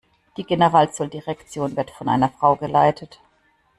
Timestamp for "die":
0.35-0.45